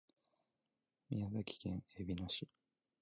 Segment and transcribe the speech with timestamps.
[1.11, 2.47] 宮崎県えびの市